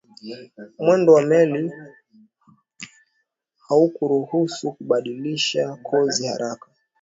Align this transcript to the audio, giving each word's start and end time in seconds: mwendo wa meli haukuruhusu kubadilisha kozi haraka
mwendo 0.79 1.13
wa 1.13 1.21
meli 1.21 1.71
haukuruhusu 3.67 4.71
kubadilisha 4.73 5.75
kozi 5.83 6.27
haraka 6.27 6.67